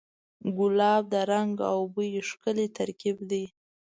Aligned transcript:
ګلاب 0.57 1.03
د 1.13 1.15
رنګ 1.31 1.55
او 1.71 1.79
بوی 1.93 2.09
ښکلی 2.29 2.67
ترکیب 2.77 3.17
دی. 3.29 3.43